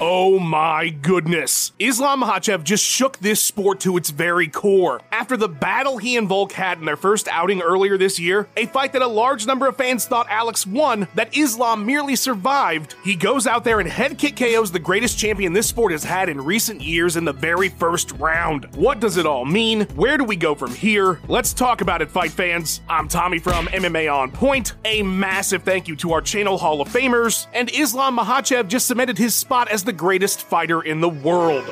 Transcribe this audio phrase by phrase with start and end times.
[0.00, 1.70] Oh my goodness.
[1.78, 5.00] Islam Makhachev just shook this sport to its very core.
[5.12, 8.66] After the battle he and Volk had in their first outing earlier this year, a
[8.66, 13.14] fight that a large number of fans thought Alex won, that Islam merely survived, he
[13.14, 16.40] goes out there and head kick KOs the greatest champion this sport has had in
[16.40, 18.64] recent years in the very first round.
[18.74, 19.82] What does it all mean?
[19.94, 21.20] Where do we go from here?
[21.28, 22.80] Let's talk about it, fight fans.
[22.88, 24.74] I'm Tommy from MMA On Point.
[24.84, 29.18] A massive thank you to our channel Hall of Famers, and Islam Makhachev just cemented
[29.18, 31.64] his spot as the greatest fighter in the world.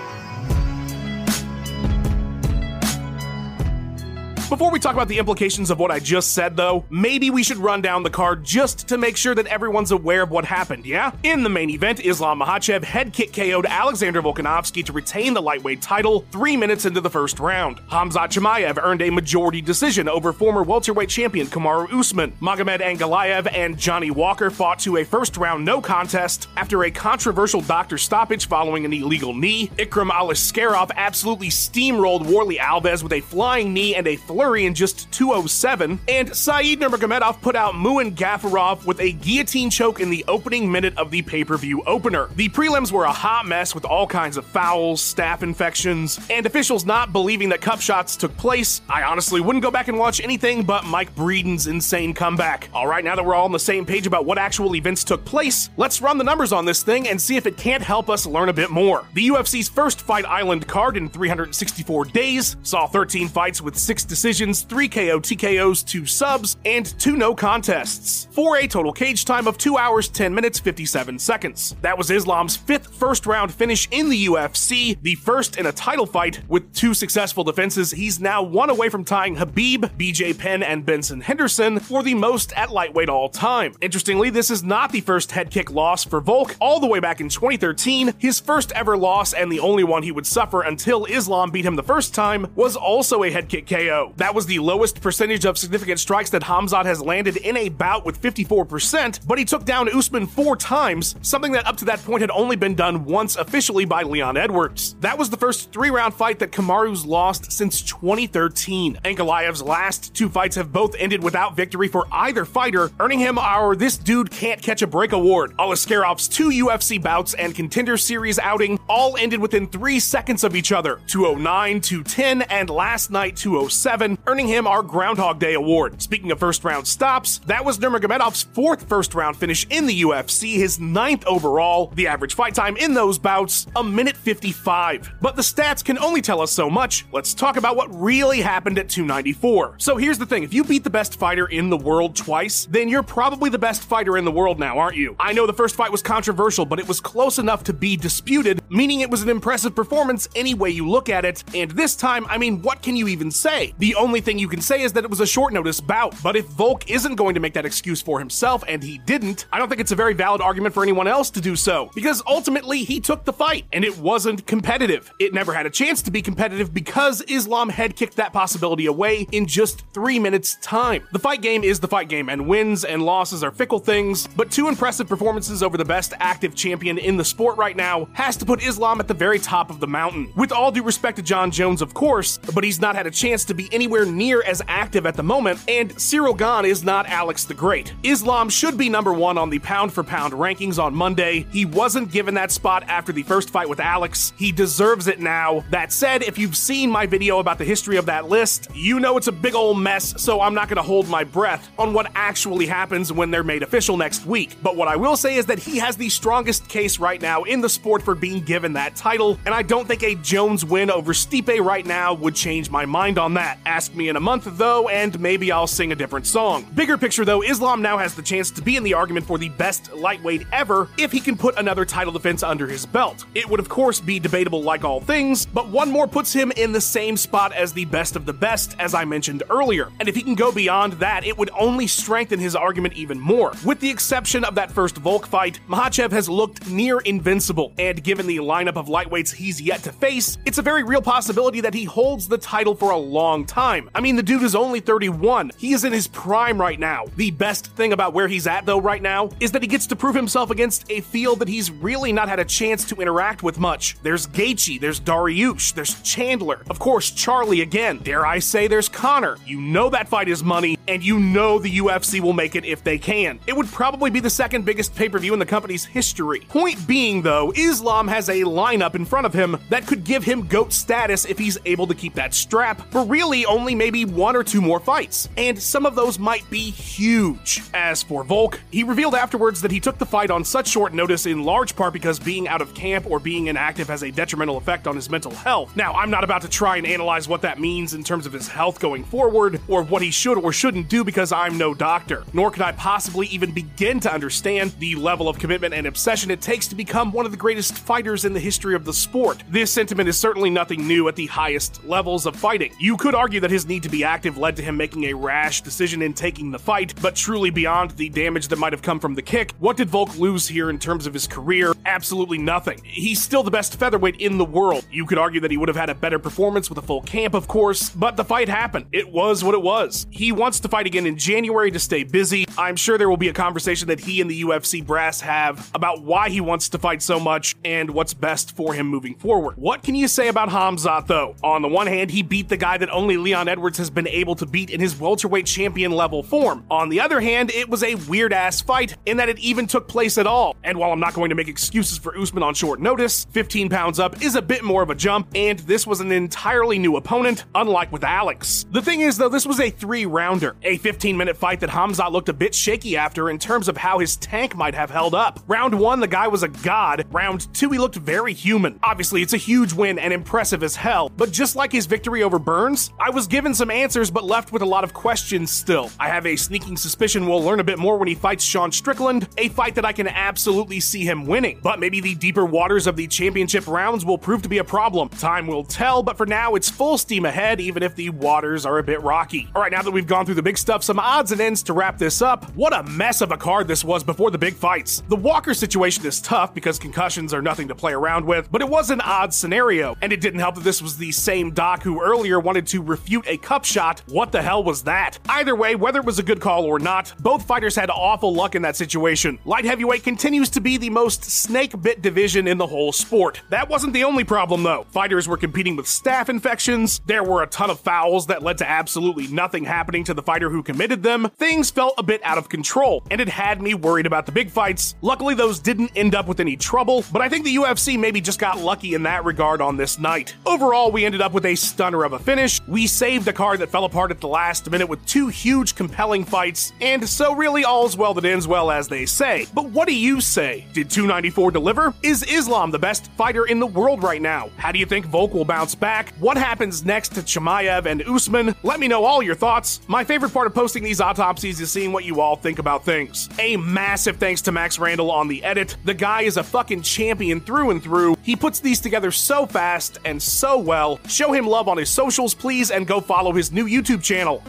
[4.52, 7.56] Before we talk about the implications of what I just said, though, maybe we should
[7.56, 11.12] run down the card just to make sure that everyone's aware of what happened, yeah?
[11.22, 15.80] In the main event, Islam Makhachev head kick KO'd Alexander Volkanovski to retain the lightweight
[15.80, 17.78] title three minutes into the first round.
[17.88, 22.32] Hamzat Chimaev earned a majority decision over former welterweight champion Kamaru Usman.
[22.32, 27.62] Magomed Ankalaev and Johnny Walker fought to a first round no contest after a controversial
[27.62, 29.68] doctor stoppage following an illegal knee.
[29.78, 35.08] Ikram Aliskerov absolutely steamrolled Warley Alves with a flying knee and a flurry in just
[35.12, 40.68] 207, and Saeed Nurmagomedov put out Muin Gafurov with a guillotine choke in the opening
[40.68, 42.28] minute of the pay-per-view opener.
[42.34, 46.84] The prelims were a hot mess with all kinds of fouls, staph infections, and officials
[46.84, 48.80] not believing that cup shots took place.
[48.88, 52.68] I honestly wouldn't go back and watch anything but Mike Breeden's insane comeback.
[52.74, 55.24] All right, now that we're all on the same page about what actual events took
[55.24, 58.26] place, let's run the numbers on this thing and see if it can't help us
[58.26, 59.06] learn a bit more.
[59.14, 64.31] The UFC's first Fight Island card in 364 days saw 13 fights with 6 decisions
[64.32, 69.46] decisions, 3 KO TKOs, 2 subs, and 2 no contests, for a total cage time
[69.46, 71.76] of 2 hours, 10 minutes, 57 seconds.
[71.82, 76.06] That was Islam's fifth first round finish in the UFC, the first in a title
[76.06, 76.40] fight.
[76.48, 81.20] With two successful defenses, he's now one away from tying Khabib, BJ Penn, and Benson
[81.20, 83.74] Henderson for the most at lightweight all time.
[83.82, 86.56] Interestingly, this is not the first head kick loss for Volk.
[86.58, 90.12] All the way back in 2013, his first ever loss and the only one he
[90.12, 94.14] would suffer until Islam beat him the first time was also a head kick KO.
[94.22, 98.04] That was the lowest percentage of significant strikes that Hamzat has landed in a bout
[98.04, 102.20] with 54%, but he took down Usman four times, something that up to that point
[102.20, 104.94] had only been done once officially by Leon Edwards.
[105.00, 109.00] That was the first three round fight that Kamaru's lost since 2013.
[109.04, 113.74] Ankalaev's last two fights have both ended without victory for either fighter, earning him our
[113.74, 115.52] This Dude Can't Catch a Break award.
[115.56, 120.70] Aliskerov's two UFC bouts and Contender Series outing all ended within three seconds of each
[120.70, 126.00] other 209, 210, and last night 207 earning him our Groundhog Day award.
[126.00, 130.54] Speaking of first round stops, that was Nurmagomedov's fourth first round finish in the UFC,
[130.54, 131.92] his ninth overall.
[131.94, 135.14] The average fight time in those bouts, a minute 55.
[135.20, 137.04] But the stats can only tell us so much.
[137.12, 139.76] Let's talk about what really happened at 294.
[139.78, 142.88] So here's the thing if you beat the best fighter in the world twice, then
[142.88, 145.16] you're probably the best fighter in the world now, aren't you?
[145.18, 148.62] I know the first fight was controversial, but it was close enough to be disputed,
[148.68, 151.44] meaning it was an impressive performance any way you look at it.
[151.54, 153.74] And this time, I mean, what can you even say?
[153.78, 156.14] The only thing you can say is that it was a short notice bout.
[156.22, 159.58] But if Volk isn't going to make that excuse for himself, and he didn't, I
[159.58, 161.90] don't think it's a very valid argument for anyone else to do so.
[161.94, 165.12] Because ultimately, he took the fight, and it wasn't competitive.
[165.18, 169.26] It never had a chance to be competitive because Islam had kicked that possibility away
[169.32, 171.06] in just three minutes' time.
[171.12, 174.50] The fight game is the fight game, and wins and losses are fickle things, but
[174.50, 178.46] two impressive performances over the best active champion in the sport right now has to
[178.46, 180.32] put Islam at the very top of the mountain.
[180.36, 183.44] With all due respect to Jon Jones, of course, but he's not had a chance
[183.46, 187.04] to be anywhere anywhere near as active at the moment, and Cyril Gane is not
[187.06, 187.92] Alex the Great.
[188.04, 191.44] Islam should be number one on the pound for pound rankings on Monday.
[191.50, 194.32] He wasn't given that spot after the first fight with Alex.
[194.36, 195.64] He deserves it now.
[195.70, 199.16] That said, if you've seen my video about the history of that list, you know
[199.16, 202.66] it's a big old mess, so I'm not gonna hold my breath on what actually
[202.66, 204.54] happens when they're made official next week.
[204.62, 207.60] But what I will say is that he has the strongest case right now in
[207.60, 211.12] the sport for being given that title, and I don't think a Jones win over
[211.12, 213.58] Stipe right now would change my mind on that.
[213.72, 216.66] Ask me in a month though, and maybe I'll sing a different song.
[216.74, 219.48] Bigger picture though, Islam now has the chance to be in the argument for the
[219.48, 223.24] best lightweight ever if he can put another title defense under his belt.
[223.34, 226.72] It would of course be debatable like all things, but one more puts him in
[226.72, 229.90] the same spot as the best of the best, as I mentioned earlier.
[230.00, 233.54] And if he can go beyond that, it would only strengthen his argument even more.
[233.64, 238.26] With the exception of that first Volk fight, Makhachev has looked near invincible, and given
[238.26, 241.84] the lineup of lightweights he's yet to face, it's a very real possibility that he
[241.84, 243.61] holds the title for a long time.
[243.62, 245.52] I mean, the dude is only 31.
[245.56, 247.04] He is in his prime right now.
[247.16, 249.96] The best thing about where he's at, though, right now, is that he gets to
[249.96, 253.60] prove himself against a field that he's really not had a chance to interact with
[253.60, 253.96] much.
[254.02, 257.98] There's Gaethje, there's Dariush, there's Chandler, of course, Charlie again.
[257.98, 259.38] Dare I say there's Conor.
[259.46, 262.82] You know that fight is money, and you know the UFC will make it if
[262.82, 263.38] they can.
[263.46, 266.40] It would probably be the second biggest pay per view in the company's history.
[266.48, 270.48] Point being, though, Islam has a lineup in front of him that could give him
[270.48, 274.42] GOAT status if he's able to keep that strap for really only maybe one or
[274.42, 275.28] two more fights.
[275.36, 277.62] And some of those might be huge.
[277.74, 281.26] As for Volk, he revealed afterwards that he took the fight on such short notice
[281.26, 284.86] in large part because being out of camp or being inactive has a detrimental effect
[284.86, 285.76] on his mental health.
[285.76, 288.48] Now, I'm not about to try and analyze what that means in terms of his
[288.48, 292.50] health going forward or what he should or shouldn't do because I'm no doctor, nor
[292.50, 296.66] can I possibly even begin to understand the level of commitment and obsession it takes
[296.68, 299.42] to become one of the greatest fighters in the history of the sport.
[299.50, 302.72] This sentiment is certainly nothing new at the highest levels of fighting.
[302.78, 305.60] You could argue that his need to be active led to him making a rash
[305.60, 309.14] decision in taking the fight, but truly beyond the damage that might have come from
[309.14, 311.74] the kick, what did Volk lose here in terms of his career?
[311.84, 312.80] Absolutely nothing.
[312.84, 314.86] He's still the best featherweight in the world.
[314.90, 317.34] You could argue that he would have had a better performance with a full camp,
[317.34, 318.86] of course, but the fight happened.
[318.92, 320.06] It was what it was.
[320.10, 322.46] He wants to fight again in January to stay busy.
[322.56, 326.02] I'm sure there will be a conversation that he and the UFC brass have about
[326.02, 329.56] why he wants to fight so much and what's best for him moving forward.
[329.56, 331.34] What can you say about Hamzat, though?
[331.42, 334.34] On the one hand, he beat the guy that only Leon Edwards has been able
[334.34, 336.66] to beat in his welterweight champion level form.
[336.70, 339.88] On the other hand, it was a weird ass fight in that it even took
[339.88, 340.54] place at all.
[340.62, 343.98] And while I'm not going to make excuses for Usman on short notice, 15 pounds
[343.98, 347.46] up is a bit more of a jump, and this was an entirely new opponent,
[347.54, 348.66] unlike with Alex.
[348.70, 352.12] The thing is, though, this was a three rounder, a 15 minute fight that Hamzat
[352.12, 355.40] looked a bit shaky after in terms of how his tank might have held up.
[355.46, 357.06] Round one, the guy was a god.
[357.10, 358.78] Round two, he looked very human.
[358.82, 362.38] Obviously, it's a huge win and impressive as hell, but just like his victory over
[362.38, 365.90] Burns, I was given some answers but left with a lot of questions still.
[365.98, 369.28] I have a sneaking suspicion we'll learn a bit more when he fights Sean Strickland,
[369.38, 371.60] a fight that I can absolutely see him winning.
[371.62, 375.08] But maybe the deeper waters of the championship rounds will prove to be a problem.
[375.08, 378.78] Time will tell, but for now, it's full steam ahead, even if the waters are
[378.78, 379.48] a bit rocky.
[379.54, 381.72] All right, now that we've gone through the big stuff, some odds and ends to
[381.72, 382.44] wrap this up.
[382.54, 385.02] What a mess of a card this was before the big fights.
[385.08, 388.68] The Walker situation is tough because concussions are nothing to play around with, but it
[388.68, 392.02] was an odd scenario, and it didn't help that this was the same doc who
[392.02, 394.00] earlier wanted to refute a cup shot.
[394.06, 395.18] What the hell was that?
[395.28, 398.54] Either way, whether it was a good call or not, both fighters had awful luck
[398.54, 399.40] in that situation.
[399.44, 403.42] Light heavyweight continues to be the most snake bit division in the whole sport.
[403.50, 404.86] That wasn't the only problem, though.
[404.90, 408.70] Fighters were competing with staph infections, there were a ton of fouls that led to
[408.70, 411.28] absolutely nothing happening to the fighter who committed them.
[411.38, 414.48] Things felt a bit out of control, and it had me worried about the big
[414.48, 414.94] fights.
[415.02, 418.38] Luckily, those didn't end up with any trouble, but I think the UFC maybe just
[418.38, 420.36] got lucky in that regard on this night.
[420.46, 422.60] Overall, we ended up with a stunner of a finish.
[422.68, 426.24] We saved a card that fell apart at the last minute with two huge, compelling
[426.24, 429.46] fights, and so really all's well that ends well, as they say.
[429.54, 430.66] But what do you say?
[430.72, 431.94] Did 294 deliver?
[432.02, 434.50] Is Islam the best fighter in the world right now?
[434.56, 436.12] How do you think Volk will bounce back?
[436.18, 438.54] What happens next to Chimaev and Usman?
[438.62, 439.80] Let me know all your thoughts.
[439.88, 443.28] My favorite part of posting these autopsies is seeing what you all think about things.
[443.38, 445.76] A massive thanks to Max Randall on the edit.
[445.84, 448.16] The guy is a fucking champion through and through.
[448.22, 451.00] He puts these together so fast and so well.
[451.08, 454.42] Show him love on his socials, please, and go follow his new YouTube channel.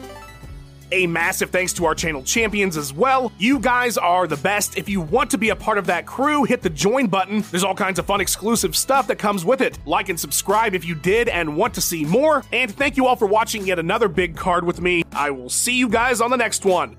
[0.91, 3.31] A massive thanks to our channel champions as well.
[3.39, 4.77] You guys are the best.
[4.77, 7.43] If you want to be a part of that crew, hit the join button.
[7.49, 9.79] There's all kinds of fun exclusive stuff that comes with it.
[9.87, 12.43] Like and subscribe if you did and want to see more.
[12.53, 15.03] And thank you all for watching yet another big card with me.
[15.13, 16.95] I will see you guys on the next one.